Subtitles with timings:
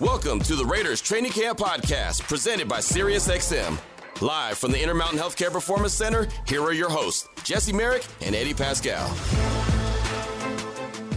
[0.00, 3.78] Welcome to the Raiders Training Camp Podcast, presented by SiriusXM.
[4.20, 8.54] Live from the Intermountain Healthcare Performance Center, here are your hosts, Jesse Merrick and Eddie
[8.54, 9.08] Pascal.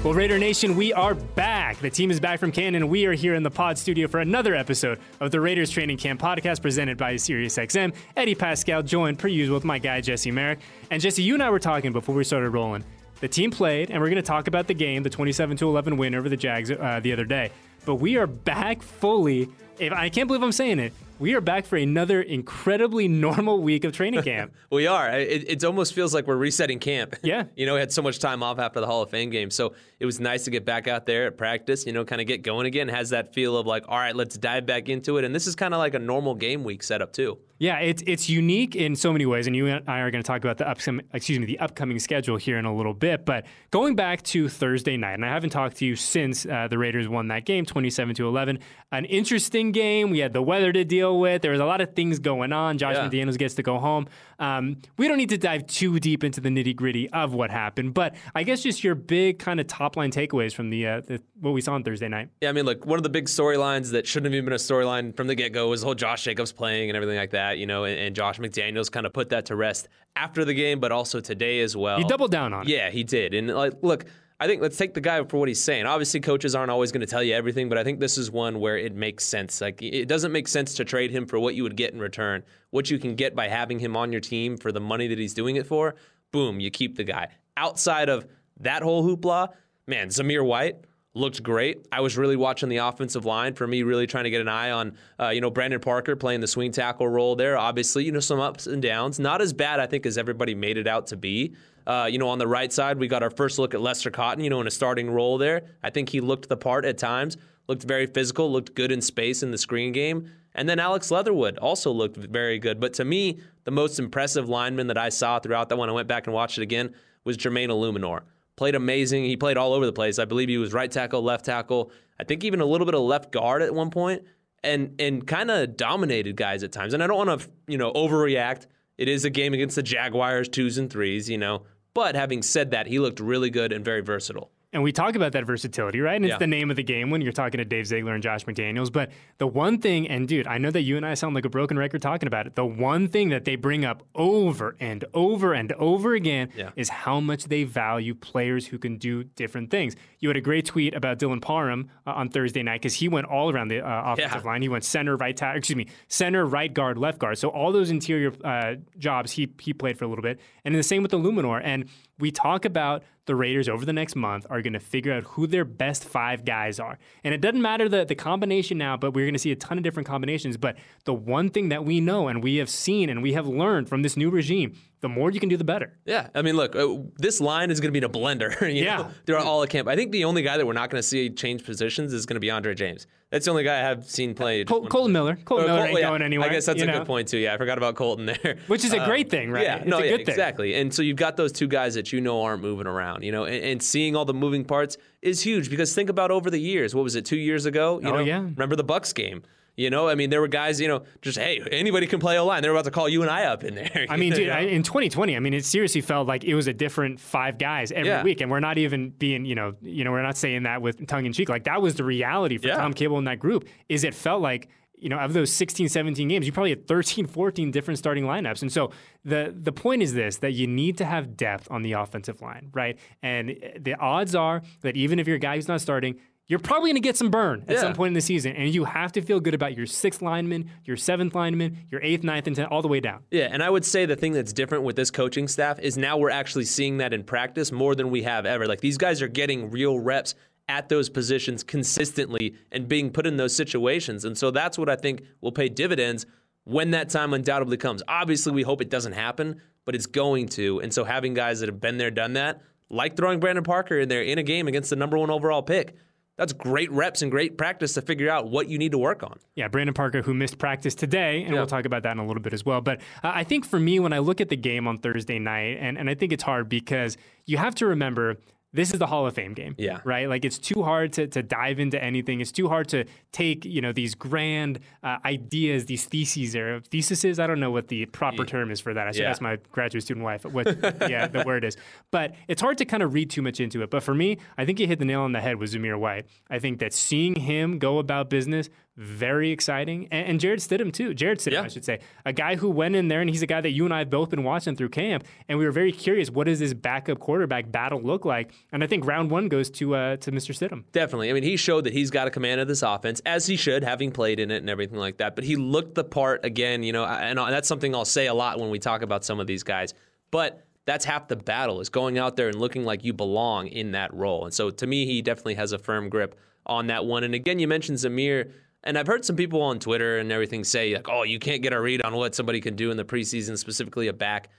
[0.04, 1.80] Well, Raider Nation, we are back.
[1.80, 4.54] The team is back from Canton, we are here in the pod studio for another
[4.54, 7.96] episode of the Raiders Training Camp podcast presented by SiriusXM.
[8.16, 10.60] Eddie Pascal joined, per usual, with my guy, Jesse Merrick.
[10.92, 12.84] And Jesse, you and I were talking before we started rolling.
[13.22, 16.14] The team played, and we're going to talk about the game, the 27 11 win
[16.14, 17.50] over the Jags uh, the other day.
[17.88, 19.50] But we are back fully.
[19.80, 23.84] If, I can't believe I'm saying it we are back for another incredibly normal week
[23.84, 24.54] of training camp.
[24.70, 25.10] we are.
[25.10, 27.16] It, it, almost feels like we're resetting camp.
[27.24, 27.46] Yeah.
[27.56, 29.50] you know, we had so much time off after the Hall of Fame game.
[29.52, 32.28] So it was nice to get back out there at practice, you know, kind of
[32.28, 32.88] get going again.
[32.88, 35.26] Has that feel of like, all right, let's dive back into it.
[35.26, 37.38] And this is kind of like a normal game week setup, too.
[37.60, 40.28] Yeah, it's it's unique in so many ways, and you and I are going to
[40.28, 43.26] talk about the upcoming excuse me the upcoming schedule here in a little bit.
[43.26, 46.78] But going back to Thursday night, and I haven't talked to you since uh, the
[46.78, 48.60] Raiders won that game, twenty seven to eleven.
[48.92, 50.12] An interesting game.
[50.12, 51.42] We had the weather to deal with.
[51.42, 52.78] There was a lot of things going on.
[52.78, 53.10] Josh yeah.
[53.10, 54.08] McDaniels gets to go home.
[54.40, 57.96] Um, we don't need to dive too deep into the nitty gritty of what happened,
[57.96, 61.22] but I guess just your big kind of top line takeaways from the, uh, the
[61.40, 62.30] what we saw on Thursday night.
[62.42, 64.58] Yeah, I mean, look, one of the big storylines that shouldn't have even been a
[64.58, 67.47] storyline from the get go was the whole Josh Jacobs playing and everything like that
[67.48, 70.54] that, you know, and, and, Josh McDaniels kind of put that to rest after the
[70.54, 71.98] game, but also today as well.
[71.98, 72.70] He doubled down on it.
[72.70, 73.34] Yeah, he did.
[73.34, 74.06] And like, look,
[74.40, 75.86] I think let's take the guy for what he's saying.
[75.86, 78.60] Obviously, coaches aren't always going to tell you everything, but I think this is one
[78.60, 79.62] where it makes sense.
[79.62, 82.44] Like, it doesn't make sense to trade him for what you would get in return.
[82.70, 85.34] What you can get by having him on your team for the money that he's
[85.34, 85.96] doing it for,
[86.32, 87.30] boom, you keep the guy.
[87.56, 88.28] Outside of
[88.60, 89.54] that whole hoopla,
[89.88, 90.86] man, Zamir White
[91.18, 91.88] looked great.
[91.92, 94.72] I was really watching the offensive line for me, really trying to get an eye
[94.72, 97.58] on, uh, you know, Brandon Parker playing the swing tackle role there.
[97.58, 99.20] Obviously, you know, some ups and downs.
[99.20, 101.56] Not as bad, I think, as everybody made it out to be.
[101.86, 104.44] Uh, you know, on the right side, we got our first look at Lester Cotton,
[104.44, 105.64] you know, in a starting role there.
[105.84, 109.44] I think he looked the part at times, looked very physical, looked good in space
[109.44, 110.30] in the screen game.
[110.54, 112.80] And then Alex Leatherwood also looked very good.
[112.80, 116.08] But to me, the most impressive lineman that I saw throughout that one, I went
[116.08, 118.22] back and watched it again, was Jermaine Eluemunor
[118.58, 119.24] played amazing.
[119.24, 120.20] He played all over the place.
[120.20, 121.92] I believe he was right tackle, left tackle.
[122.20, 124.24] I think even a little bit of left guard at one point,
[124.64, 126.94] and and kind of dominated guys at times.
[126.94, 128.66] And I don't want to you know overreact.
[128.98, 131.64] It is a game against the Jaguars, twos and threes, you know.
[131.94, 134.52] But having said that, he looked really good and very versatile.
[134.78, 136.18] And we talk about that versatility, right?
[136.18, 136.38] And it's yeah.
[136.38, 138.92] the name of the game when you're talking to Dave Ziegler and Josh McDaniels.
[138.92, 141.50] But the one thing, and dude, I know that you and I sound like a
[141.50, 142.54] broken record talking about it.
[142.54, 146.70] The one thing that they bring up over and over and over again yeah.
[146.76, 149.96] is how much they value players who can do different things.
[150.20, 153.26] You had a great tweet about Dylan Parham uh, on Thursday night because he went
[153.26, 154.48] all around the uh, offensive yeah.
[154.48, 154.62] line.
[154.62, 157.40] He went center, right tackle, excuse me, center, right guard, left guard.
[157.40, 160.40] So all those interior uh, jobs he he played for a little bit.
[160.64, 161.62] And the same with Eluemunor.
[161.64, 161.90] And
[162.20, 165.46] we talk about the Raiders over the next month are going to figure out who
[165.46, 166.98] their best five guys are.
[167.24, 169.78] And it doesn't matter the, the combination now, but we're going to see a ton
[169.78, 170.58] of different combinations.
[170.58, 173.88] But the one thing that we know and we have seen and we have learned
[173.88, 175.94] from this new regime the more you can do, the better.
[176.06, 176.88] Yeah, I mean, look, uh,
[177.18, 178.60] this line is going to be in a blender.
[178.74, 179.88] yeah, know, throughout all of camp.
[179.88, 182.36] I think the only guy that we're not going to see change positions is going
[182.36, 183.06] to be Andre James.
[183.30, 184.64] That's the only guy I have seen play.
[184.64, 185.38] Col- Kolton Miller.
[185.44, 186.50] Kolton Miller ain't yeah, going anywhere.
[186.50, 187.00] I guess that's a know?
[187.00, 187.38] good point too.
[187.38, 188.58] Yeah, I forgot about Kolton there.
[188.68, 189.64] Which is a great thing, right?
[189.64, 190.76] Yeah, it's no, yeah, exactly.
[190.76, 193.24] And so you've got those two guys that you know aren't moving around.
[193.24, 196.50] You know, and, and, seeing all the moving parts is huge because think about over
[196.50, 196.96] the years.
[196.96, 197.26] What was it?
[197.26, 198.00] Two years ago?
[198.02, 198.40] You oh know, yeah.
[198.40, 199.44] Remember the Bucks game?
[199.78, 202.44] You know, I mean, there were guys, you know, just hey, anybody can play a
[202.44, 202.64] line.
[202.64, 204.08] They were about to call you and I up in there.
[204.10, 206.74] I mean, dude, I, in 2020, I mean, it seriously felt like it was a
[206.74, 208.24] different five guys every yeah.
[208.24, 211.06] week, and we're not even being, you know, you know, we're not saying that with
[211.06, 211.48] tongue in cheek.
[211.48, 212.78] Like that was the reality for yeah.
[212.78, 213.70] Tom Cable and that group.
[213.88, 214.68] Is it felt like
[215.00, 218.64] you know, of those 16, 17 games, you probably had 13, 14 different starting lineups.
[218.64, 218.92] And so
[219.24, 222.72] the the point is this that you need to have depth on the offensive line,
[222.74, 222.98] right?
[223.22, 227.02] And the odds are that even if you're guy who's not starting, you're probably going
[227.02, 227.82] to get some burn at yeah.
[227.82, 230.70] some point in the season, and you have to feel good about your sixth lineman,
[230.86, 233.24] your seventh lineman, your eighth, ninth, and tenth, all the way down.
[233.32, 236.18] Yeah, and I would say the thing that's different with this coaching staff is now
[236.18, 238.66] we're actually seeing that in practice more than we have ever.
[238.66, 240.36] Like these guys are getting real reps
[240.70, 244.96] at those positions consistently and being put in those situations, and so that's what I
[244.96, 246.26] think will pay dividends
[246.64, 248.02] when that time undoubtedly comes.
[248.08, 251.68] Obviously, we hope it doesn't happen, but it's going to, and so having guys that
[251.68, 254.90] have been there, done that, like throwing Brandon Parker in there in a game against
[254.90, 255.98] the number one overall pick
[256.38, 259.40] that's great reps and great practice to figure out what you need to work on.
[259.56, 261.60] Yeah, Brandon Parker, who missed practice today, and yeah.
[261.60, 262.80] we'll talk about that in a little bit as well.
[262.80, 265.78] But uh, I think for me, when I look at the game on Thursday night,
[265.80, 268.38] and, and I think it's hard because you have to remember
[268.74, 269.76] this is the Hall of Fame game.
[269.78, 270.00] Yeah.
[270.04, 270.28] Right?
[270.28, 272.42] Like it's too hard to, to dive into anything.
[272.42, 277.40] It's too hard to take, you know, these grand uh, ideas, these theses or theses.
[277.40, 279.08] I don't know what the proper term is for that.
[279.08, 279.30] I should yeah.
[279.30, 280.68] ask my graduate student wife what
[281.10, 281.78] yeah, the word is.
[282.12, 283.90] But it's hard to kind of read too much into it.
[283.90, 286.26] But for me, I think you hit the nail on the head with Zamir White.
[286.50, 290.08] I think that seeing him go about business, very exciting.
[290.12, 291.14] And, and Jarrett Stidham, too.
[291.14, 291.62] Jared Stidham, yeah.
[291.62, 292.00] I should say.
[292.26, 294.10] A guy who went in there, and he's a guy that you and I have
[294.10, 295.24] both been watching through camp.
[295.48, 298.52] And we were very curious what does this backup quarterback battle look like?
[298.72, 300.56] And I think round one goes to uh, to Mr.
[300.56, 300.84] Stidham.
[300.92, 301.30] Definitely.
[301.30, 303.84] I mean, he showed that he's got a command of this offense, as he should,
[303.84, 305.36] having played in it and everything like that.
[305.36, 308.60] But he looked the part again, you know, and that's something I'll say a lot
[308.60, 309.94] when we talk about some of these guys.
[310.32, 313.92] But that's half the battle is going out there and looking like you belong in
[313.92, 314.46] that role.
[314.46, 317.24] And so to me, he definitely has a firm grip on that one.
[317.24, 318.52] And again, you mentioned Zamir.
[318.88, 321.74] And I've heard some people on Twitter and everything say, like, oh, you can't get
[321.74, 324.50] a read on what somebody can do in the preseason, specifically a back.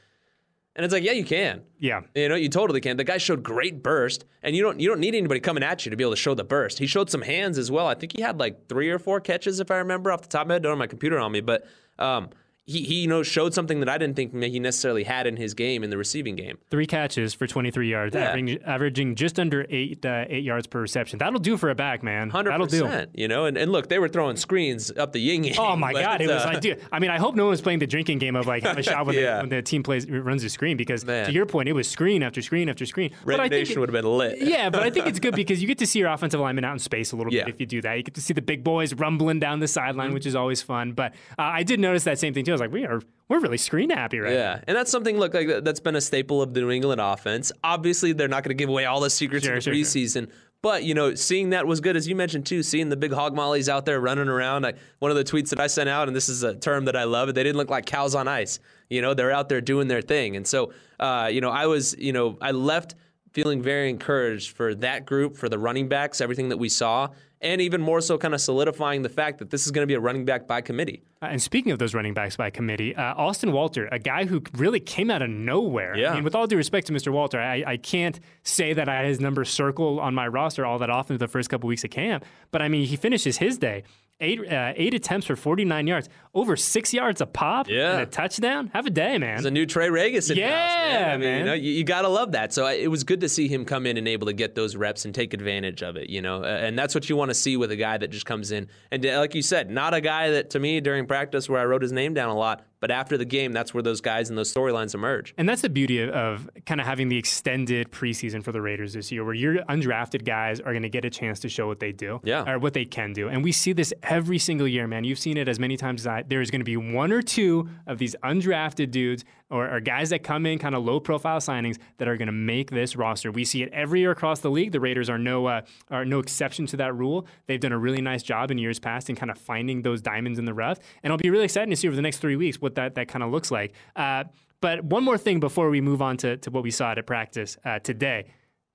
[0.77, 1.63] And it's like, yeah, you can.
[1.79, 2.03] Yeah.
[2.15, 2.99] You know, you totally can.
[2.99, 5.91] The guy showed great burst, and you don't you don't need anybody coming at you
[5.91, 6.79] to be able to show the burst.
[6.79, 7.87] He showed some hands as well.
[7.87, 10.43] I think he had like three or four catches, if I remember off the top
[10.43, 10.63] of my head.
[10.63, 11.67] Don't have my computer on me, but
[11.99, 12.29] um,
[12.69, 15.55] he, he you know showed something that I didn't think he necessarily had in his
[15.55, 16.59] game in the receiving game.
[16.70, 18.29] Three catches for 23 yards, yeah.
[18.29, 21.19] averaging, averaging, just under eight uh, eight yards per reception.
[21.19, 22.29] That'll do for a back, man.
[22.29, 23.11] Hundred percent.
[23.15, 26.20] You know, and, and look, they were throwing screens up the yin Oh my god,
[26.20, 26.82] it was uh, like, dude.
[26.93, 29.06] I mean, I hope no one's playing the drinking game of like have a shot
[29.06, 29.37] when, yeah.
[29.37, 31.25] the, when the team plays runs the screen because man.
[31.25, 33.12] to your point, it was screen after screen after screen.
[33.25, 34.43] Red but Nation would have been lit.
[34.43, 36.75] yeah, but I think it's good because you get to see your offensive lineman out
[36.75, 37.44] in space a little yeah.
[37.44, 37.94] bit if you do that.
[37.94, 40.15] You get to see the big boys rumbling down the sideline, mm-hmm.
[40.15, 40.93] which is always fun.
[40.93, 42.57] But uh, I did notice that same thing too.
[42.58, 44.55] Was like, we are we're really screen happy right yeah.
[44.55, 44.60] Now.
[44.69, 47.52] And that's something, look, like that's been a staple of the New England offense.
[47.62, 50.26] Obviously, they're not going to give away all the secrets sure, in the sure, preseason.
[50.26, 50.34] Sure.
[50.60, 53.34] But, you know, seeing that was good, as you mentioned too, seeing the big hog
[53.34, 54.66] mollies out there running around.
[54.66, 56.96] I, one of the tweets that I sent out, and this is a term that
[56.96, 58.58] I love, they didn't look like cows on ice.
[58.90, 60.34] You know, they're out there doing their thing.
[60.34, 62.96] And so, uh, you know, I was, you know, I left
[63.33, 67.09] feeling very encouraged for that group, for the running backs, everything that we saw
[67.41, 69.95] and even more so kind of solidifying the fact that this is going to be
[69.95, 71.03] a running back by committee.
[71.23, 74.43] Uh, and speaking of those running backs by committee, uh, Austin Walter, a guy who
[74.55, 75.97] really came out of nowhere.
[75.97, 76.13] Yeah.
[76.13, 77.13] I mean, with all due respect to Mr.
[77.13, 80.79] Walter, I, I can't say that I had his number circled on my roster all
[80.79, 82.25] that often the first couple weeks of camp.
[82.51, 83.85] But I mean, he finishes his day
[84.20, 87.93] eight uh, eight attempts for 49 yards, over six yards a pop, yeah.
[87.93, 88.70] and a touchdown.
[88.75, 89.37] Have a day, man.
[89.37, 90.31] It's a new Trey Regis.
[90.31, 91.09] in yeah, house, man.
[91.09, 91.38] I mean, man.
[91.38, 92.53] You, know, you, you, gotta love that.
[92.53, 94.76] So I, it was good to see him come in and able to get those
[94.76, 96.11] reps and take advantage of it.
[96.11, 98.50] You know, and that's what you want to see with a guy that just comes
[98.50, 101.65] in and, like you said, not a guy that to me during practice where I
[101.65, 104.39] wrote his name down a lot, but after the game, that's where those guys and
[104.39, 105.35] those storylines emerge.
[105.37, 108.93] And that's the beauty of, of kind of having the extended preseason for the Raiders
[108.95, 111.81] this year, where your undrafted guys are going to get a chance to show what
[111.81, 112.51] they do, yeah.
[112.51, 113.29] or what they can do.
[113.29, 115.05] And we see this every single year, man.
[115.05, 116.23] You've seen it as many times as I.
[116.23, 120.23] There's going to be one or two of these undrafted dudes or, or guys that
[120.23, 123.31] come in kind of low profile signings that are going to make this roster.
[123.31, 124.73] We see it every year across the league.
[124.73, 127.27] The Raiders are no uh, are no exception to that rule.
[127.47, 130.39] They've done a really nice job in years past in kind of finding those diamonds
[130.39, 130.79] in the rough.
[131.03, 133.09] And it'll be really exciting to see over the next three weeks what that, that
[133.09, 133.73] kind of looks like.
[133.97, 134.25] Uh,
[134.61, 137.56] but one more thing before we move on to, to what we saw at practice
[137.65, 138.26] uh, today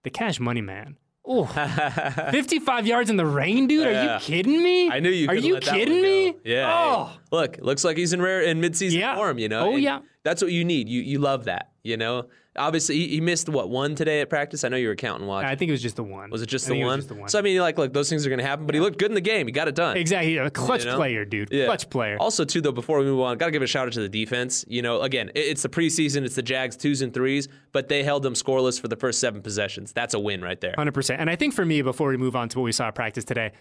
[0.04, 0.98] the cash money man.
[1.26, 1.46] Oh,
[2.32, 3.88] 55 yards in the rain, dude.
[3.88, 3.88] Yeah.
[3.88, 4.90] Are you kidding me?
[4.90, 5.30] I knew you.
[5.30, 6.36] Are you kidding me?
[6.44, 6.70] Yeah.
[6.70, 9.16] Oh, hey, look, looks like he's in rare in midseason yeah.
[9.16, 9.40] form.
[9.40, 9.70] You know.
[9.70, 10.00] Oh and yeah.
[10.24, 10.90] That's what you need.
[10.90, 11.72] You you love that.
[11.84, 14.64] You know obviously he, he, missed what one today at practice.
[14.64, 15.46] I know you were counting watch.
[15.46, 16.30] I think it was just the one.
[16.30, 17.00] Was it just, the one?
[17.00, 17.30] just the one?
[17.30, 18.66] So I mean, like, look, those things are going to happen.
[18.66, 19.48] But he looked good in the game.
[19.48, 19.98] He got it done.
[19.98, 20.98] Exactly, a clutch you know?
[20.98, 21.50] player, dude.
[21.52, 21.66] Yeah.
[21.66, 22.18] Clutch player.
[22.20, 24.10] Also, too, though, before we move on, got to give a shout out to the
[24.10, 24.66] defense.
[24.68, 26.24] You know, again, it's the preseason.
[26.24, 29.42] It's the Jags twos and threes, but they held them scoreless for the first seven
[29.42, 29.92] possessions.
[29.94, 30.76] That's a win right there.
[30.78, 31.22] Hundred percent.
[31.22, 33.24] And I think for me, before we move on to what we saw at practice
[33.24, 33.52] today,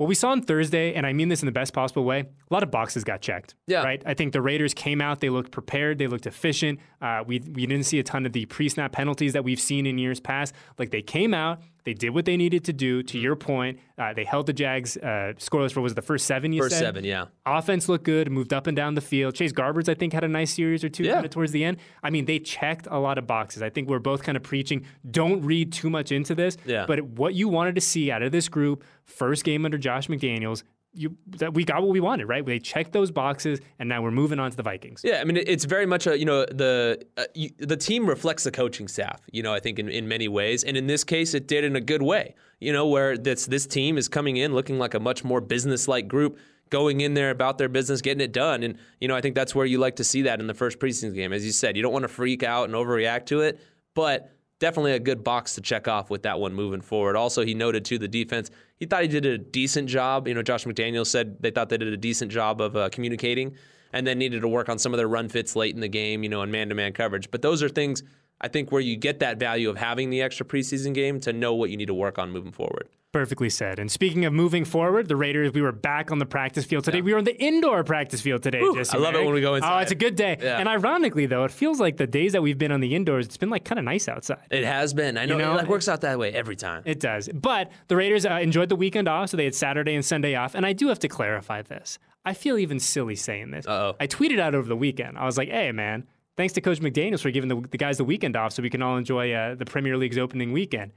[0.00, 2.54] what we saw on Thursday, and I mean this in the best possible way, a
[2.54, 3.54] lot of boxes got checked.
[3.66, 3.82] Yeah.
[3.82, 4.02] Right.
[4.06, 5.20] I think the Raiders came out.
[5.20, 5.98] They looked prepared.
[5.98, 6.80] They looked efficient.
[7.02, 9.98] Uh, we we didn't see a ton of the pre-snap penalties that we've seen in
[9.98, 10.54] years past.
[10.78, 11.60] Like they came out.
[11.90, 13.02] They did what they needed to do.
[13.02, 16.52] To your point, uh, they held the Jags uh, scoreless for was the first seven.
[16.52, 16.84] You first said?
[16.84, 17.24] seven, yeah.
[17.44, 19.34] Offense looked good, moved up and down the field.
[19.34, 21.14] Chase Garbers, I think, had a nice series or two yeah.
[21.14, 21.78] kind of towards the end.
[22.04, 23.60] I mean, they checked a lot of boxes.
[23.60, 26.56] I think we're both kind of preaching, don't read too much into this.
[26.64, 26.86] Yeah.
[26.86, 30.62] But what you wanted to see out of this group, first game under Josh McDaniels,
[30.92, 32.44] you that we got what we wanted, right?
[32.44, 35.02] They checked those boxes, and now we're moving on to the Vikings.
[35.04, 38.44] Yeah, I mean, it's very much a you know the uh, you, the team reflects
[38.44, 39.20] the coaching staff.
[39.30, 41.76] You know, I think in, in many ways, and in this case, it did in
[41.76, 42.34] a good way.
[42.60, 45.88] You know, where this this team is coming in looking like a much more business
[45.88, 46.38] like group.
[46.70, 48.62] Going in there about their business, getting it done.
[48.62, 50.78] And, you know, I think that's where you like to see that in the first
[50.78, 51.32] preseason game.
[51.32, 53.58] As you said, you don't want to freak out and overreact to it,
[53.92, 54.30] but
[54.60, 57.16] definitely a good box to check off with that one moving forward.
[57.16, 60.28] Also, he noted to the defense, he thought he did a decent job.
[60.28, 63.56] You know, Josh McDaniel said they thought they did a decent job of uh, communicating
[63.92, 66.22] and then needed to work on some of their run fits late in the game,
[66.22, 67.30] you know, and man to man coverage.
[67.30, 68.04] But those are things
[68.40, 71.54] I think where you get that value of having the extra preseason game to know
[71.54, 72.88] what you need to work on moving forward.
[73.12, 73.80] Perfectly said.
[73.80, 76.98] And speaking of moving forward, the Raiders, we were back on the practice field today.
[76.98, 77.04] Yeah.
[77.04, 78.60] We were on the indoor practice field today.
[78.60, 79.78] Ooh, I love it when we go inside.
[79.78, 80.36] Oh, it's a good day.
[80.40, 80.58] Yeah.
[80.58, 83.36] And ironically, though, it feels like the days that we've been on the indoors, it's
[83.36, 84.46] been like kind of nice outside.
[84.48, 85.18] It has been.
[85.18, 85.58] I know, you know?
[85.58, 86.84] it works out that way every time.
[86.86, 87.28] It does.
[87.34, 90.54] But the Raiders uh, enjoyed the weekend off, so they had Saturday and Sunday off.
[90.54, 91.98] And I do have to clarify this.
[92.24, 93.66] I feel even silly saying this.
[93.66, 93.96] Uh-oh.
[93.98, 95.18] I tweeted out over the weekend.
[95.18, 96.06] I was like, hey, man,
[96.40, 98.80] thanks to Coach McDaniels for giving the, the guys the weekend off so we can
[98.80, 100.92] all enjoy uh, the Premier League's opening weekend.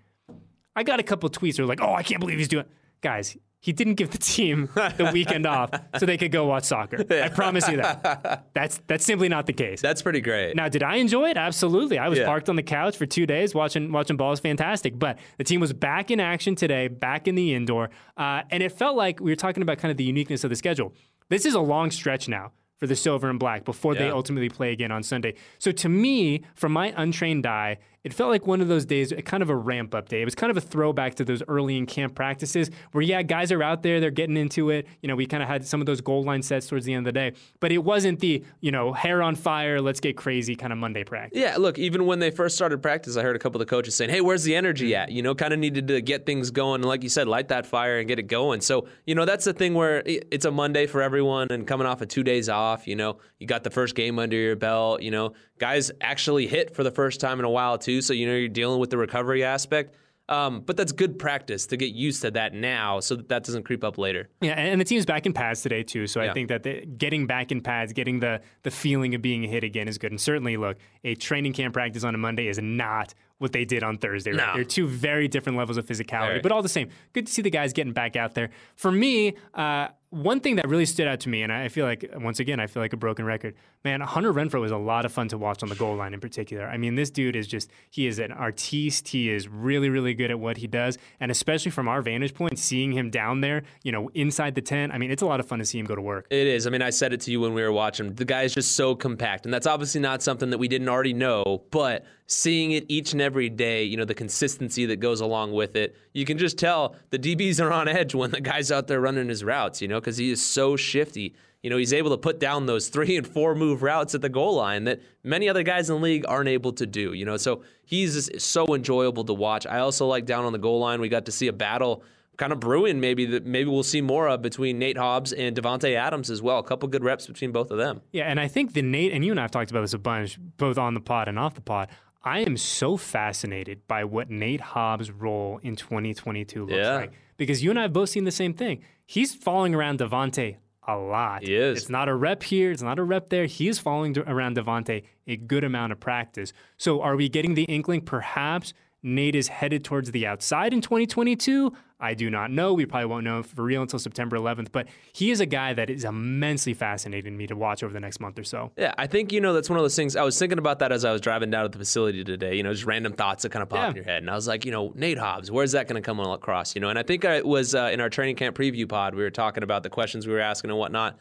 [0.73, 2.65] I got a couple tweets that were like, oh, I can't believe he's doing
[3.01, 7.05] guys, he didn't give the team the weekend off so they could go watch soccer.
[7.09, 7.25] Yeah.
[7.25, 8.45] I promise you that.
[8.53, 9.81] That's that's simply not the case.
[9.81, 10.55] That's pretty great.
[10.55, 11.37] Now, did I enjoy it?
[11.37, 11.97] Absolutely.
[11.97, 12.25] I was yeah.
[12.25, 14.31] parked on the couch for two days watching watching ball.
[14.31, 14.97] Is fantastic.
[14.97, 18.71] But the team was back in action today, back in the indoor, uh, and it
[18.71, 20.93] felt like we were talking about kind of the uniqueness of the schedule.
[21.29, 22.51] This is a long stretch now
[22.83, 23.99] for the silver and black before yeah.
[24.01, 25.33] they ultimately play again on Sunday.
[25.57, 29.41] So to me, from my untrained eye, it felt like one of those days, kind
[29.41, 30.21] of a ramp up day.
[30.21, 33.51] It was kind of a throwback to those early in camp practices where, yeah, guys
[33.51, 34.87] are out there, they're getting into it.
[35.01, 37.07] You know, we kind of had some of those goal line sets towards the end
[37.07, 40.55] of the day, but it wasn't the, you know, hair on fire, let's get crazy
[40.55, 41.39] kind of Monday practice.
[41.39, 43.95] Yeah, look, even when they first started practice, I heard a couple of the coaches
[43.95, 44.97] saying, hey, where's the energy mm.
[44.97, 45.11] at?
[45.11, 46.81] You know, kind of needed to get things going.
[46.81, 48.61] And like you said, light that fire and get it going.
[48.61, 52.01] So, you know, that's the thing where it's a Monday for everyone and coming off
[52.01, 55.11] of two days off, you know, you got the first game under your belt, you
[55.11, 55.33] know,
[55.63, 58.01] guys actually hit for the first time in a while too.
[58.01, 59.95] So you know you're dealing with the recovery aspect.
[60.29, 63.63] Um, but that's good practice to get used to that now, so that that doesn't
[63.63, 64.29] creep up later.
[64.41, 66.07] Yeah, and the team's back in pads today too.
[66.07, 66.31] So yeah.
[66.31, 69.63] I think that the, getting back in pads, getting the the feeling of being hit
[69.63, 70.11] again is good.
[70.11, 73.83] And certainly, look, a training camp practice on a Monday is not what they did
[73.83, 74.31] on Thursday.
[74.31, 74.47] Right?
[74.47, 74.53] No.
[74.55, 76.43] They're two very different levels of physicality, right.
[76.43, 78.49] but all the same, good to see the guys getting back out there.
[78.75, 82.07] For me, uh, one thing that really stood out to me, and I feel like
[82.15, 83.55] once again, I feel like a broken record.
[83.83, 86.19] Man, Hunter Renfrow was a lot of fun to watch on the goal line in
[86.19, 86.67] particular.
[86.67, 89.07] I mean, this dude is just he is an artiste.
[89.07, 92.59] He is really, really good at what he does, and especially from our vantage point,
[92.59, 94.93] seeing him down there, you know, inside the tent.
[94.93, 96.27] I mean, it's a lot of fun to see him go to work.
[96.29, 96.67] It is.
[96.67, 98.13] I mean, I said it to you when we were watching.
[98.13, 101.13] The guy is just so compact, and that's obviously not something that we didn't already
[101.13, 105.53] know, but seeing it each and every day, you know, the consistency that goes along
[105.53, 105.95] with it.
[106.13, 109.29] You can just tell the DBs are on edge when the guy's out there running
[109.29, 111.33] his routes, you know, because he is so shifty.
[111.61, 114.29] You know, he's able to put down those three and four move routes at the
[114.29, 117.37] goal line that many other guys in the league aren't able to do, you know.
[117.37, 119.65] So he's so enjoyable to watch.
[119.65, 122.03] I also like down on the goal line, we got to see a battle
[122.37, 125.95] kind of brewing maybe that maybe we'll see more of between Nate Hobbs and Davante
[125.95, 126.59] Adams as well.
[126.59, 128.01] A couple good reps between both of them.
[128.11, 129.99] Yeah, and I think the Nate and you and I have talked about this a
[129.99, 131.89] bunch, both on the pod and off the pod.
[132.23, 136.95] I am so fascinated by what Nate Hobbs' role in 2022 looks yeah.
[136.95, 138.83] like because you and I have both seen the same thing.
[139.05, 140.55] He's following around Davante
[140.87, 141.43] a lot.
[141.43, 141.79] He is.
[141.79, 142.71] It's not a rep here.
[142.71, 143.45] It's not a rep there.
[143.45, 146.53] He is following around Davante a good amount of practice.
[146.77, 148.73] So are we getting the inkling perhaps
[149.03, 151.73] Nate is headed towards the outside in 2022?
[151.99, 152.73] I do not know.
[152.73, 154.71] We probably won't know for real until September 11th.
[154.71, 158.19] But he is a guy that is immensely fascinating me to watch over the next
[158.19, 158.71] month or so.
[158.77, 160.15] Yeah, I think, you know, that's one of those things.
[160.15, 162.63] I was thinking about that as I was driving down to the facility today, you
[162.63, 163.89] know, just random thoughts that kind of pop yeah.
[163.89, 164.23] in your head.
[164.23, 166.75] And I was like, you know, Nate Hobbs, where's that going to come across?
[166.75, 169.23] You know, and I think it was uh, in our training camp preview pod, we
[169.23, 171.17] were talking about the questions we were asking and whatnot.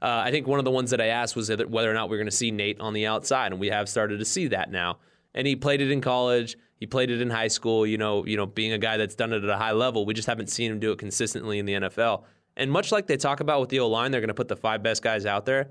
[0.00, 2.16] Uh, I think one of the ones that I asked was whether or not we
[2.16, 4.70] are going to see Nate on the outside, and we have started to see that
[4.70, 4.98] now.
[5.34, 6.56] And he played it in college.
[6.78, 9.32] He played it in high school, you know, you know, being a guy that's done
[9.32, 10.06] it at a high level.
[10.06, 12.24] We just haven't seen him do it consistently in the NFL.
[12.56, 14.56] And much like they talk about with the O line, they're going to put the
[14.56, 15.70] five best guys out there.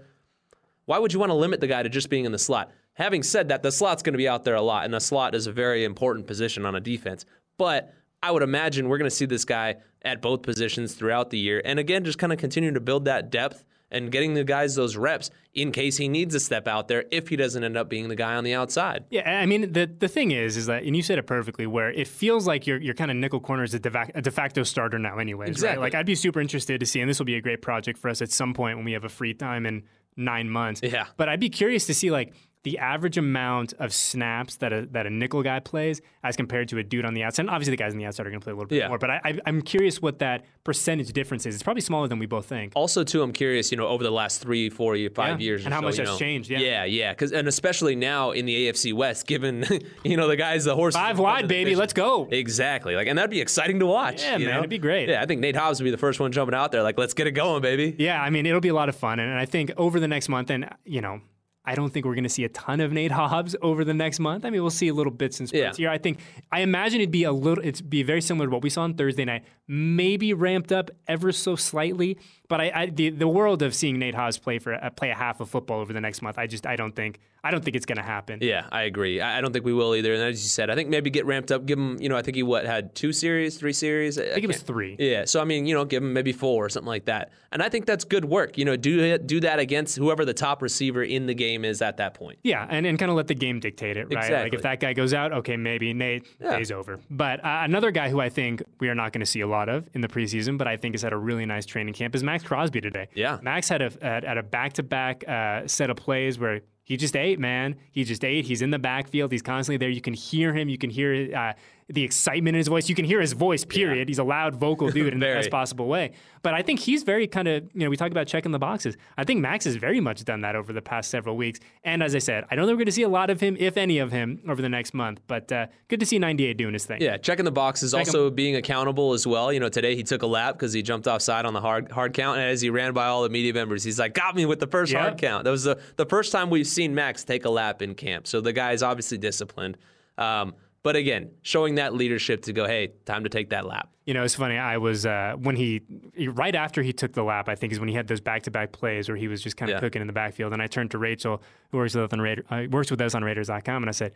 [0.86, 2.72] Why would you want to limit the guy to just being in the slot?
[2.94, 5.36] Having said that, the slot's going to be out there a lot, and the slot
[5.36, 7.26] is a very important position on a defense.
[7.58, 11.38] But I would imagine we're going to see this guy at both positions throughout the
[11.38, 11.62] year.
[11.64, 14.96] And again, just kind of continue to build that depth and getting the guys those
[14.96, 18.10] reps in case he needs to step out there if he doesn't end up being
[18.10, 19.06] the guy on the outside.
[19.10, 21.90] Yeah, I mean the the thing is is that and you said it perfectly where
[21.90, 24.64] it feels like your your kind of nickel corner is a de, a de facto
[24.64, 25.78] starter now anyways, exactly.
[25.78, 25.82] right?
[25.82, 28.10] Like I'd be super interested to see and this will be a great project for
[28.10, 29.84] us at some point when we have a free time in
[30.16, 30.82] 9 months.
[30.84, 31.06] Yeah.
[31.16, 32.34] But I'd be curious to see like
[32.68, 36.78] the average amount of snaps that a, that a nickel guy plays as compared to
[36.80, 37.44] a dude on the outside.
[37.44, 38.90] And obviously, the guys on the outside are going to play a little bit yeah.
[38.90, 41.56] more, but I, am curious what that percentage difference is.
[41.56, 42.74] It's probably smaller than we both think.
[42.76, 45.46] Also, too, I'm curious, you know, over the last three, four, five yeah.
[45.46, 46.18] years, and how so, much has know.
[46.18, 46.50] changed.
[46.50, 47.14] Yeah, yeah, yeah.
[47.14, 49.66] Because and especially now in the AFC West, given
[50.04, 52.28] you know the guys, the horse five wide, baby, let's go.
[52.30, 54.24] Exactly, like, and that'd be exciting to watch.
[54.24, 54.58] Yeah, man, know?
[54.58, 55.08] it'd be great.
[55.08, 57.14] Yeah, I think Nate Hobbs would be the first one jumping out there, like, let's
[57.14, 57.96] get it going, baby.
[57.98, 60.28] Yeah, I mean, it'll be a lot of fun, and I think over the next
[60.28, 61.22] month, and you know
[61.68, 64.20] I don't think we're going to see a ton of Nate Hobbs over the next
[64.20, 64.46] month.
[64.46, 65.84] I mean, we'll see a little bits and spurts yeah.
[65.84, 65.90] here.
[65.90, 68.70] I think I imagine it'd be a little, it'd be very similar to what we
[68.70, 72.18] saw on Thursday night, maybe ramped up ever so slightly.
[72.48, 75.16] But I, I the the world of seeing Nate Hobbs play for uh, play a
[75.16, 77.76] half of football over the next month, I just I don't think I don't think
[77.76, 78.40] it's going to happen.
[78.42, 79.22] Yeah, I agree.
[79.22, 80.14] I don't think we will either.
[80.14, 82.22] And as you said, I think maybe get ramped up, give him, you know, I
[82.22, 84.18] think he what had two series, three series.
[84.18, 84.96] I, I think it was three.
[85.00, 87.32] Yeah, so I mean, you know, give him maybe four or something like that.
[87.52, 88.58] And I think that's good work.
[88.58, 91.98] You know, do do that against whoever the top receiver in the game is at
[91.98, 92.40] that point.
[92.44, 94.18] Yeah, and, and kind of let the game dictate it, right?
[94.18, 94.38] Exactly.
[94.38, 96.58] Like if that guy goes out, okay, maybe Nate yeah.
[96.58, 97.00] day's over.
[97.10, 99.70] But uh, another guy who I think we are not going to see a lot
[99.70, 102.24] of in the preseason, but I think has had a really nice training camp is
[102.38, 103.08] Maxx Crosby today.
[103.16, 105.24] Yeah, Maxx had a had a back to back
[105.68, 107.76] set of plays where he just ate, man.
[107.92, 108.46] He just ate.
[108.46, 109.32] He's in the backfield.
[109.32, 109.90] He's constantly there.
[109.90, 110.70] You can hear him.
[110.70, 111.54] You can hear uh,
[111.90, 112.90] the excitement in his voice.
[112.90, 114.08] You can hear his voice, period.
[114.08, 114.12] Yeah.
[114.12, 116.12] He's a loud vocal dude in the best possible way.
[116.42, 118.98] But I think he's very kind of, you know, we talk about checking the boxes.
[119.18, 121.60] I think Maxx has very much done that over the past several weeks.
[121.86, 123.56] And as I said, I don't think we're going to see a lot of him,
[123.58, 125.22] if any of him, over the next month.
[125.28, 127.02] But uh, good to see 98 doing his thing.
[127.02, 128.36] Yeah, checking the boxes, Check also him.
[128.36, 129.54] being accountable as well.
[129.54, 132.14] You know, today he took a lap because he jumped offside on the hard hard
[132.14, 132.38] count.
[132.38, 134.68] And as he ran by all the media members, he's like, got me with the
[134.68, 135.02] first yep.
[135.02, 135.46] hard count.
[135.46, 138.28] That was the, the first time we've seen Maxx take a lap in camp.
[138.28, 139.78] So the guy is obviously disciplined.
[140.18, 140.56] Um,
[140.88, 143.90] but again, showing that leadership to go, hey, time to take that lap.
[144.06, 144.58] You know, it's funny.
[144.58, 145.82] I was uh, when he
[146.30, 147.50] right after he took the lap.
[147.50, 149.76] I think is when he had those back-to-back plays where he was just kind of
[149.76, 149.80] yeah.
[149.82, 150.54] cooking in the backfield.
[150.54, 151.42] And I turned to Rachel,
[151.72, 154.14] who works with us on Raider, uh, works with us on Raiders.com, and I said,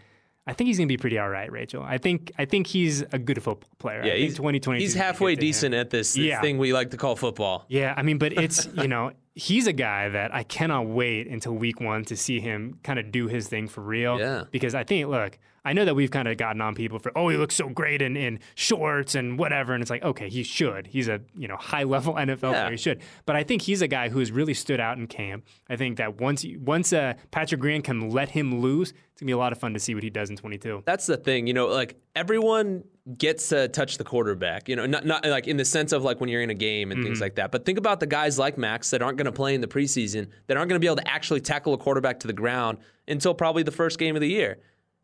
[0.47, 1.83] I think he's going to be pretty all right, Rachel.
[1.83, 4.01] I think I think he's a good football player.
[4.05, 4.79] Yeah, he's 2020.
[4.79, 6.39] He's halfway decent at this, this yeah.
[6.39, 7.65] thing we like to call football.
[7.67, 11.53] Yeah, I mean, but it's you know he's a guy that I cannot wait until
[11.53, 14.19] week one to see him kind of do his thing for real.
[14.19, 17.11] Yeah, because I think look, I know that we've kind of gotten on people for,
[17.15, 19.73] oh, he looks so great in, in shorts and whatever.
[19.73, 20.87] And it's like, okay, he should.
[20.87, 22.63] He's a, you know, high level NFL yeah.
[22.63, 22.71] player.
[22.71, 23.01] He should.
[23.25, 25.45] But I think he's a guy who has really stood out in camp.
[25.69, 29.25] I think that once once uh, Patrick Graham can let him loose, it's going to
[29.25, 30.83] be a lot of fun to see what he does in 22.
[30.85, 31.45] That's the thing.
[31.45, 32.83] You know, like everyone
[33.17, 36.19] gets to touch the quarterback, you know, not, not like in the sense of like
[36.19, 37.07] when you're in a game and mm-hmm.
[37.07, 37.51] things like that.
[37.51, 40.27] But think about the guys like Maxx that aren't going to play in the preseason,
[40.47, 42.77] that aren't going to be able to actually tackle a quarterback to the ground
[43.07, 44.59] until probably the first game of the year.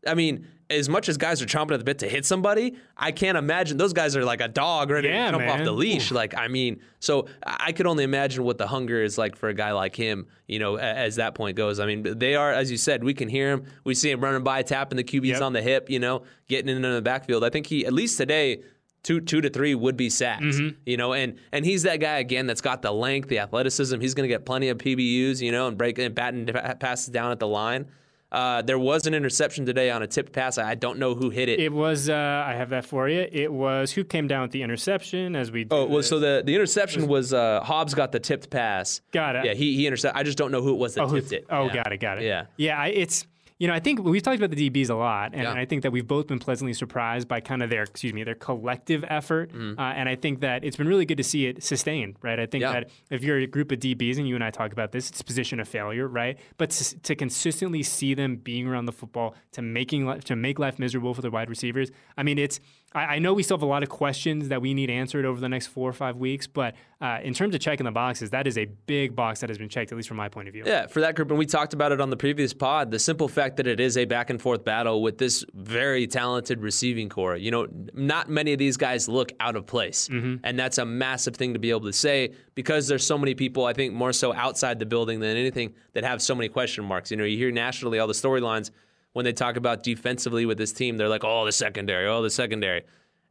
[0.06, 3.10] I mean, as much as guys are chomping at the bit to hit somebody, I
[3.10, 5.60] can't imagine those guys are like a dog ready yeah, to jump man.
[5.60, 6.10] off the leash.
[6.10, 9.54] Like, I mean, so I could only imagine what the hunger is like for a
[9.54, 11.80] guy like him, you know, as that point goes.
[11.80, 13.64] I mean, they are, as you said, we can hear him.
[13.84, 15.42] We see him running by, tapping the QBs yep.
[15.42, 17.44] on the hip, you know, getting into the backfield.
[17.44, 18.62] I think he, at least today,
[19.02, 20.44] two two to three would be sacks.
[20.44, 20.80] Mm-hmm.
[20.84, 24.00] You know, and and he's that guy again that's got the length, the athleticism.
[24.00, 26.46] He's going to get plenty of PBUs, you know, and breaking and batting
[26.78, 27.86] passes down at the line.
[28.30, 30.58] Uh, there was an interception today on a tipped pass.
[30.58, 31.60] I don't know who hit it.
[31.60, 32.10] It was.
[32.10, 33.26] Uh, I have that for you.
[33.32, 35.66] It was who came down with the interception as we.
[35.70, 39.00] Oh, well, so the the interception was, was uh, Hobbs got the tipped pass.
[39.12, 39.44] Got it.
[39.46, 40.18] Yeah, he he intercepted.
[40.18, 41.46] I just don't know who it was that oh, tipped it.
[41.48, 41.74] Oh, yeah.
[41.74, 41.98] got it.
[41.98, 42.24] Got it.
[42.24, 42.46] Yeah.
[42.56, 42.84] Yeah.
[42.84, 43.26] It's
[43.58, 45.52] you know, I think we've talked about the DBs a lot, and, yeah.
[45.52, 48.36] I think that we've both been pleasantly surprised by kind of their, excuse me, their
[48.36, 49.52] collective effort.
[49.52, 49.76] Mm.
[49.76, 52.38] Uh, and I think that it's been really good to see it sustained, right?
[52.38, 52.72] I think yeah.
[52.72, 55.22] that if you're a group of DBs, and you and I talk about this, it's
[55.22, 56.38] position of failure, right?
[56.56, 60.78] But to, to consistently see them being around the football, to making to make life
[60.78, 62.60] miserable for the wide receivers, I mean, it's
[62.94, 65.40] I, I, know we still have a lot of questions that we need answered over
[65.40, 68.46] the next four or five weeks, but uh, in terms of checking the boxes, that
[68.46, 70.62] is a big box that has been checked, at least from my point of view.
[70.64, 73.28] Yeah, for that group, and we talked about it on the previous pod, the simple
[73.28, 77.36] fact that it is a back and forth battle with this very talented receiving corps.
[77.36, 80.36] You know, not many of these guys look out of place, mm-hmm.
[80.44, 83.64] and that's a massive thing to be able to say because there's so many people,
[83.64, 87.10] I think, more so outside the building than anything, that have so many question marks.
[87.10, 88.70] You know, you hear nationally all the storylines
[89.12, 92.30] when they talk about defensively with this team, they're like, oh, the secondary, oh, the
[92.30, 92.82] secondary.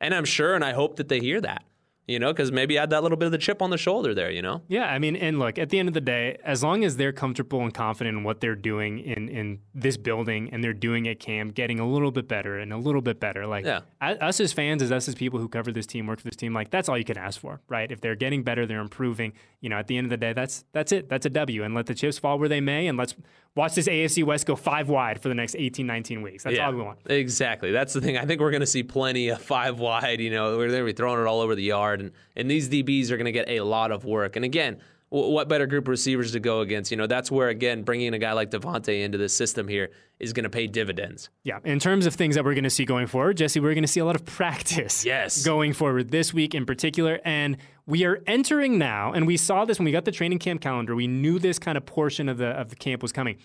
[0.01, 1.63] And I'm sure and I hope that they hear that
[2.07, 4.31] you know, because maybe add that little bit of the chip on the shoulder there,
[4.31, 4.61] you know?
[4.69, 7.11] Yeah, I mean, and look, at the end of the day, as long as they're
[7.11, 11.19] comfortable and confident in what they're doing in, in this building and they're doing at
[11.19, 13.81] camp, getting a little bit better and a little bit better, like yeah.
[14.01, 16.53] us as fans, as us as people who cover this team, work for this team,
[16.53, 17.91] like that's all you can ask for, right?
[17.91, 20.63] If they're getting better, they're improving, you know, at the end of the day, that's
[20.71, 21.09] that's it.
[21.09, 21.63] That's a W.
[21.63, 23.15] And let the chips fall where they may, and let's
[23.57, 26.43] watch this AFC West go five wide for the next 18, 19 weeks.
[26.43, 26.99] That's yeah, all we want.
[27.07, 27.71] Exactly.
[27.71, 28.17] That's the thing.
[28.17, 30.85] I think we're going to see plenty of five wide, you know, we're going to
[30.85, 31.96] be throwing it all over the yard.
[31.99, 34.36] And, and these DBs are going to get a lot of work.
[34.36, 34.79] And again,
[35.10, 36.91] what better group of receivers to go against?
[36.91, 40.33] You know, that's where again bringing a guy like Davante into the system here is
[40.33, 41.29] going to pay dividends.
[41.43, 43.83] Yeah, in terms of things that we're going to see going forward, Jesse, we're going
[43.83, 45.05] to see a lot of practice.
[45.05, 49.63] Yes, going forward this week in particular, and we are entering now, and we saw
[49.63, 50.93] this when we got the training camp calendar.
[50.95, 53.38] We knew this kind of portion of the of the camp was coming.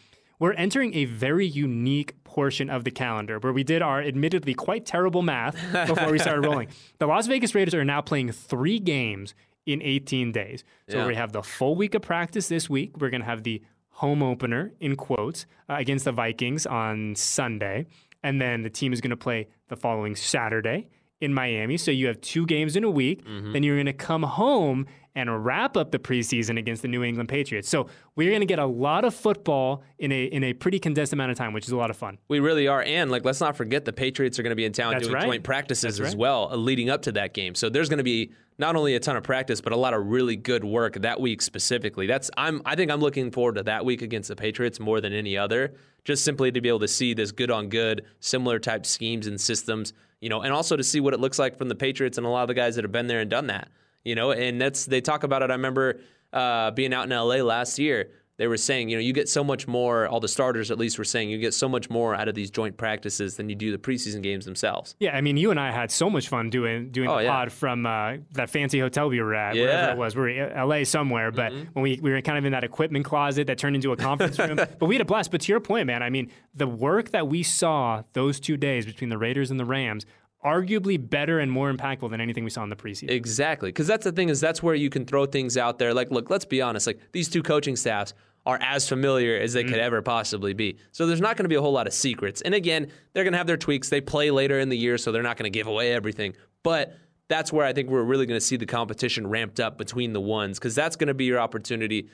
[0.43, 4.85] We're entering a very unique portion of the calendar where we did our admittedly quite
[4.85, 5.55] terrible math
[5.87, 6.67] before we started rolling.
[6.99, 10.65] The Las Vegas Raiders are now playing three games in 18 days.
[10.89, 11.07] So yeah.
[11.07, 12.99] we have the full week of practice this week.
[12.99, 17.87] We're going to have the home opener, in quotes, uh, against the Vikings on Sunday.
[18.25, 20.89] And then the team is going to play the following Saturday
[21.23, 21.77] in Miami.
[21.77, 23.25] So you have two games in a week.
[23.25, 23.53] Mm-hmm.
[23.53, 27.29] Then you're going to come home and wrap up the preseason against the New England
[27.29, 27.69] Patriots.
[27.69, 31.13] So we're going to get a lot of football in a in a pretty condensed
[31.13, 32.19] amount of time, which is a lot of fun.
[32.29, 34.73] We really are, and like let's not forget the Patriots are going to be in
[34.73, 35.25] town That's doing right.
[35.25, 36.19] joint practices That's as right.
[36.19, 37.55] well, uh, leading up to that game.
[37.55, 40.07] So there's going to be not only a ton of practice, but a lot of
[40.07, 42.07] really good work that week specifically.
[42.07, 45.13] That's I'm I think I'm looking forward to that week against the Patriots more than
[45.13, 48.87] any other, just simply to be able to see this good on good, similar type
[48.87, 51.75] schemes and systems, you know, and also to see what it looks like from the
[51.75, 53.69] Patriots and a lot of the guys that have been there and done that,
[54.05, 55.51] you know, and that's they talk about it.
[55.51, 56.01] I remember
[56.33, 59.45] uh, being out in LA last year they were saying, you know, you get so
[59.45, 62.29] much more, all the starters at least were saying, you get so much more out
[62.29, 64.97] of these joint practices than you do the preseason games themselves.
[64.99, 67.31] Yeah, I mean, you and I had so much fun doing doing Oh, the yeah.
[67.31, 69.63] pod from uh, that fancy hotel we were at, Yeah.
[69.65, 69.71] Mm-hmm.
[69.71, 70.17] wherever it was.
[70.17, 73.05] We were in LA somewhere, but when we, we were kind of in that equipment
[73.05, 74.59] closet that turned into a conference room.
[74.79, 75.31] But we had a blast.
[75.31, 78.87] But to your point, man, I mean, the work that we saw those two days
[78.87, 80.07] between the Raiders and the Rams,
[80.45, 83.11] arguably better and more impactful than anything we saw in the preseason.
[83.11, 83.69] Exactly.
[83.69, 85.95] Because that's the thing is that's where you can throw things out there.
[85.95, 86.87] Like, look, let's be honest.
[86.87, 88.13] Like these two coaching staffs
[88.45, 89.69] are as familiar as they mm.
[89.69, 90.77] could ever possibly be.
[90.91, 92.41] So there's not going to be a whole lot of secrets.
[92.43, 93.89] And again, they're going to have their tweaks.
[93.89, 96.35] They play later in the year, so they're not going to give away everything.
[96.65, 96.97] But
[97.29, 100.21] that's where I think we're really going to see the competition ramped up between the
[100.21, 102.09] ones because that's going to be your opportunity.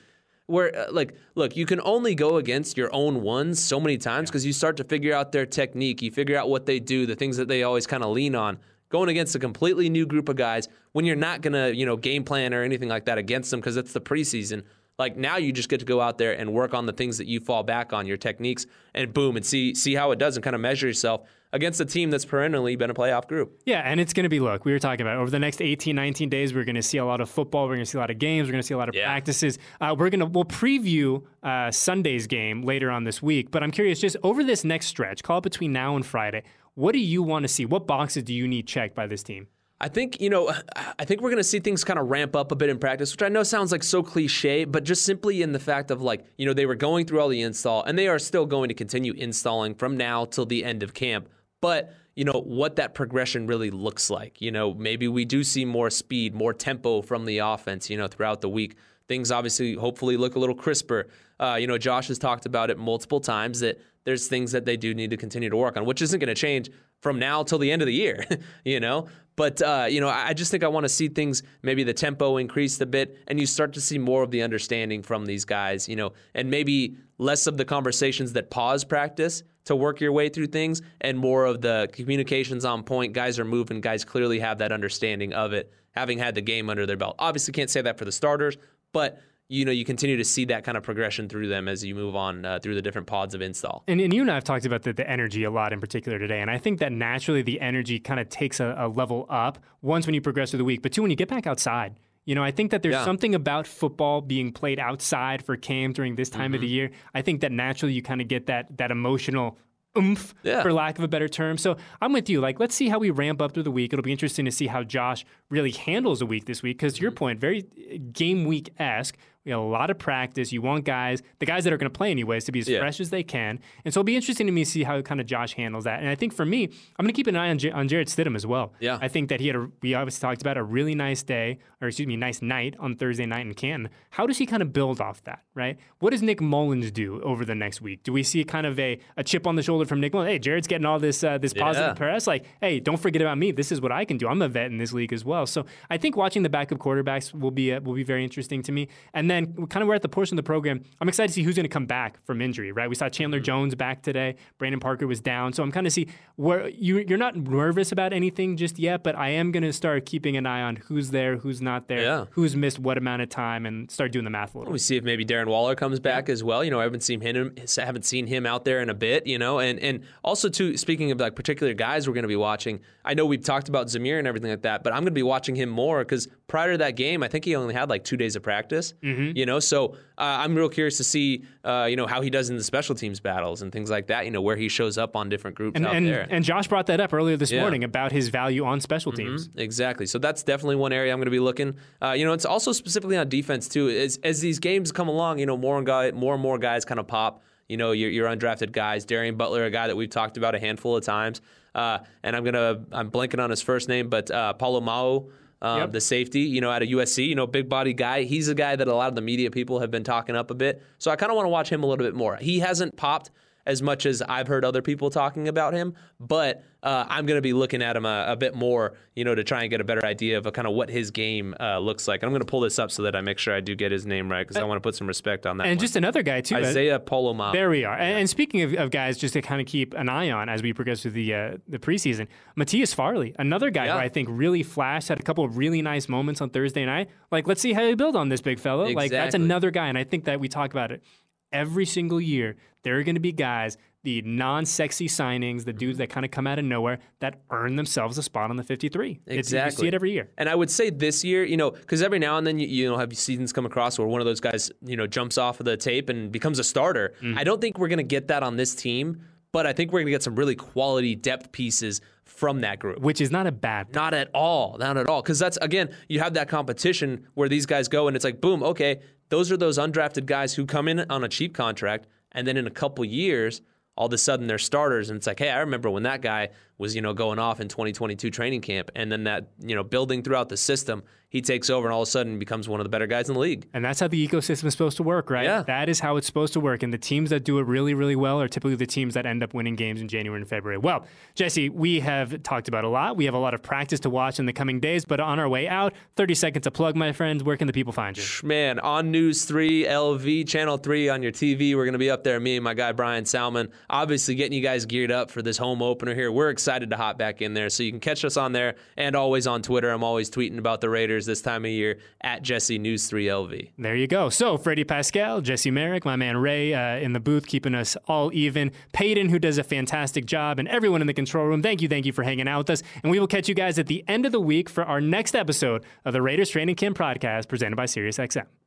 [0.49, 4.29] Where, uh, like, look, you can only go against your own ones so many times
[4.29, 6.01] because you start to figure out their technique.
[6.01, 8.59] You figure out what they do, the things that they always kind of lean on
[8.89, 11.95] going against a completely new group of guys when you're not going to, you know,
[11.95, 14.63] game plan or anything like that against them because it's the preseason.
[14.97, 17.27] Like now you just get to go out there and work on the things that
[17.27, 20.43] you fall back on, your techniques, and boom, and see see how it does and
[20.43, 23.59] kind of measure yourself against a team that's perennially been a playoff group.
[23.65, 25.95] Yeah, and it's going to be look, we were talking about over the next 18,
[25.95, 27.63] 19 days, we're going to see a lot of football.
[27.67, 28.47] We're going to see a lot of games.
[28.47, 29.05] We're going to see a lot of Yeah.
[29.05, 29.57] practices.
[29.81, 33.51] Uh, we're going to, we'll preview uh, Sunday's game later on this week.
[33.51, 36.43] But I'm curious, just over this next stretch, call it between now and Friday,
[36.75, 37.65] what do you want to see?
[37.65, 39.47] What boxes do you need checked by this team?
[39.81, 40.51] I think, you know,
[40.99, 43.13] I think we're going to see things kind of ramp up a bit in practice,
[43.13, 46.25] which I know sounds like so cliche, but just simply in the fact of like,
[46.37, 48.73] you know, they were going through all the install and they are still going to
[48.75, 51.29] continue installing from now till the end of camp.
[51.61, 54.41] But, you know, what that progression really looks like.
[54.41, 58.07] You know, maybe we do see more speed, more tempo from the offense, you know,
[58.07, 58.75] throughout the week.
[59.07, 61.07] Things obviously, hopefully, look a little crisper.
[61.39, 64.75] Uh, you know, Josh has talked about it multiple times that there's things that they
[64.75, 67.59] do need to continue to work on, which isn't going to change from now till
[67.59, 68.25] the end of the year,
[68.65, 69.07] you know?
[69.35, 72.37] But, uh, you know, I just think I want to see things, maybe the tempo
[72.37, 75.87] increased a bit, and you start to see more of the understanding from these guys,
[75.87, 80.27] you know, and maybe less of the conversations that pause practice to work your way
[80.27, 83.13] through things and more of the communications on point.
[83.13, 86.87] Guys are moving, guys clearly have that understanding of it, having had the game under
[86.87, 87.15] their belt.
[87.19, 88.57] Obviously, can't say that for the starters,
[88.91, 91.95] but you know, you continue to see that kind of progression through them as you
[91.95, 93.83] move on uh, through the different pods of install.
[93.87, 96.19] And, and you and I have talked about the, the energy a lot in particular
[96.19, 96.39] today.
[96.39, 100.05] And I think that naturally the energy kind of takes a, a level up once
[100.05, 101.99] when you progress through the week, but two, when you get back outside.
[102.25, 103.05] You know, I think that there's Yeah.
[103.05, 106.73] something about football being played outside for camp during this time of the Mm-hmm.
[106.75, 106.91] year.
[107.15, 109.57] I think that naturally you kind of get that that emotional
[109.97, 110.61] oomph, Yeah.
[110.61, 111.57] for lack of a better term.
[111.57, 112.39] So I'm with you.
[112.39, 113.91] Like, let's see how we ramp up through the week.
[113.93, 116.77] It'll be interesting to see how Josh really handles a week this week.
[116.77, 117.03] Because to Mm-hmm.
[117.05, 119.17] your point, very uh, game week esque.
[119.45, 120.51] We have a lot of practice.
[120.51, 122.79] You want guys, the guys that are going to play anyways, to be as Yeah.
[122.79, 123.59] fresh as they can.
[123.85, 126.01] And so it'll be interesting to me to see how kind of Josh handles that.
[126.01, 128.09] And I think for me, I'm going to keep an eye on, J- on Jarrett
[128.09, 128.73] Stidham as well.
[128.79, 128.99] Yeah.
[129.01, 131.87] I think that he had a, we obviously talked about a really nice day, or
[131.87, 133.89] excuse me, nice night on Thursday night in Canton.
[134.11, 135.77] How does he kind of build off that, right?
[135.99, 138.03] What does Nick Mullens do over the next week?
[138.03, 140.27] Do we see kind of a, a chip on the shoulder from Nick Mullens?
[140.31, 141.93] Hey, Jarrett's getting all this uh, this positive Yeah.
[141.93, 142.27] press.
[142.27, 143.51] Like, hey, don't forget about me.
[143.51, 144.27] This is what I can do.
[144.27, 145.45] I'm a vet in this league as well.
[145.45, 148.71] So I think watching the backup quarterbacks will be uh, will be very interesting to
[148.73, 148.89] me.
[149.13, 150.81] And then kind of we're at the portion of the program.
[151.01, 152.71] I'm excited to see who's going to come back from injury.
[152.71, 152.89] Right?
[152.89, 153.43] We saw Chandler Mm-hmm.
[153.45, 154.35] Jones back today.
[154.57, 155.53] Brandon Parker was down.
[155.53, 159.15] So I'm kind of see where you you're not nervous about anything just yet, but
[159.15, 162.25] I am going to start keeping an eye on who's there, who's not there, Yeah.
[162.31, 164.73] who's missed what amount of time, and start doing the math a little.
[164.73, 166.63] We see if maybe Darren Waller comes back as well.
[166.63, 169.25] You know, I haven't seen him haven't seen him out there in a bit.
[169.27, 172.35] You know, and and also too speaking of like particular guys we're going to be
[172.35, 172.79] watching.
[173.05, 175.23] I know we've talked about Zamir and everything like that, but I'm going to be
[175.23, 178.17] watching him more because prior to that game, I think he only had like two
[178.17, 178.93] days of practice.
[179.35, 182.49] You know, so uh, I'm real curious to see uh, you know how he does
[182.49, 184.25] in the special teams battles and things like that.
[184.25, 186.27] You know, where he shows up on different groups And, out and, there.
[186.29, 187.57] and Josh brought that up earlier this Yeah.
[187.57, 187.63] Mm-hmm.
[187.63, 189.49] morning about his value on special teams.
[189.55, 190.05] Exactly.
[190.05, 191.75] So that's definitely one area I'm going to be looking.
[192.01, 193.89] Uh, you know, it's also specifically on defense too.
[193.89, 196.85] As as these games come along, you know, more and guy, more and more guys
[196.85, 197.41] kind of pop.
[197.67, 199.05] You know, your, your undrafted guys.
[199.05, 201.39] Darien Butler, a guy that we've talked about a handful of times.
[201.75, 205.27] Uh, and I'm gonna I'm blanking on his first name, but uh, Pola-Mao.
[205.61, 205.91] Um, Yep.
[205.91, 208.23] The safety, you know, out of USC, you know, big body guy.
[208.23, 210.53] He's a guy that a lot of the media people have been talking up a
[210.55, 210.81] bit.
[210.99, 212.37] So I kind of want to watch him a little bit more.
[212.37, 213.29] He hasn't popped
[213.69, 217.41] as much as I've heard other people talking about him, but uh, I'm going to
[217.41, 219.83] be looking at him a, a, bit more, you know, to try and get a
[219.83, 222.23] better idea of kind of what his game uh, looks like.
[222.23, 224.07] I'm going to pull this up so that I make sure I do get his
[224.07, 225.65] name right because I want to put some respect on that.
[225.65, 225.79] And one.
[225.79, 227.51] just another guy too, Isaiah Pola-Mao.
[227.51, 227.93] There we are.
[227.93, 230.63] And, and speaking of, of, guys, just to kind of keep an eye on as
[230.63, 233.93] we progress through the uh, the preseason, Matthias Farley, another guy yeah.
[233.93, 237.09] who I think really flashed, had a couple of really nice moments on Thursday night.
[237.29, 238.85] Like, let's see how you build on this big fella.
[238.85, 238.95] Exactly.
[238.95, 241.03] Like, that's another guy, and I think that we talk about it
[241.51, 242.55] every single year.
[242.83, 246.47] There are going to be guys the non-sexy signings, the dudes that kind of come
[246.47, 249.19] out of nowhere that earn themselves a spot on the 53.
[249.27, 249.37] Exactly.
[249.37, 250.29] It's, you see it every year.
[250.37, 252.89] And I would say this year, you know, because every now and then you, you
[252.89, 255.65] know have seasons come across where one of those guys, you know, jumps off of
[255.65, 257.13] the tape and becomes a starter.
[257.21, 257.37] Mm-hmm.
[257.37, 259.99] I don't think we're going to get that on this team, but I think we're
[259.99, 262.99] going to get some really quality depth pieces from that group.
[262.99, 263.95] Which is not a bad thing.
[263.95, 264.77] Not at all.
[264.79, 265.21] Not at all.
[265.21, 268.63] Because that's, again, you have that competition where these guys go and it's like, boom,
[268.63, 272.07] okay, those are those undrafted guys who come in on a cheap contract.
[272.31, 273.61] And then in a couple years,
[273.99, 276.49] all of a sudden they're starters and it's like hey i remember when that guy
[276.79, 280.23] was you know going off in 2022 training camp and then that you know building
[280.23, 282.89] throughout the system he takes over and all of a sudden becomes one of the
[282.89, 283.67] better guys in the league.
[283.71, 285.45] And that's how the ecosystem is supposed to work, right?
[285.45, 285.61] Yeah.
[285.61, 286.81] That is how it's supposed to work.
[286.81, 289.43] And the teams that do it really, really well are typically the teams that end
[289.43, 290.79] up winning games in January and February.
[290.79, 293.15] Well, Jesse, we have talked about a lot.
[293.15, 295.47] We have a lot of practice to watch in the coming days, but on our
[295.47, 297.43] way out, 30 seconds to plug, my friends.
[297.43, 298.23] Where can the people find you?
[298.43, 301.75] Man, on News 3, LV, Channel 3 on your TV.
[301.75, 304.63] We're going to be up there, me and my guy Brian Salmon, obviously getting you
[304.63, 306.31] guys geared up for this home opener here.
[306.31, 307.69] We're excited to hop back in there.
[307.69, 309.89] So you can catch us on there and always on Twitter.
[309.89, 313.71] I'm always tweeting about the Raiders this time of year at Jesse News 3 LV.
[313.77, 314.29] There you go.
[314.29, 318.31] So Freddie Pascal, Jesse Merrick, my man Ray uh, in the booth, keeping us all
[318.33, 318.71] even.
[318.93, 321.61] Peyton, who does a fantastic job, and everyone in the control room.
[321.61, 322.83] Thank you, thank you for hanging out with us.
[323.03, 325.35] And we will catch you guys at the end of the week for our next
[325.35, 328.58] episode of the Raiders Training Camp podcast presented by SiriusXM.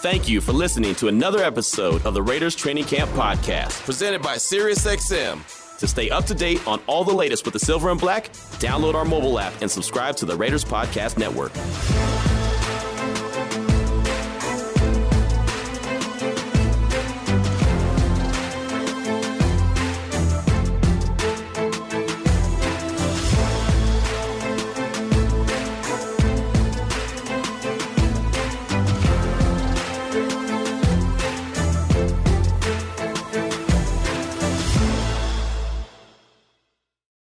[0.00, 4.36] Thank you for listening to another episode of the Raiders Training Camp podcast presented by
[4.36, 5.76] SiriusXM.
[5.78, 8.94] To stay up to date on all the latest with the silver and black, download
[8.94, 11.52] our mobile app and subscribe to the Raiders Podcast Network.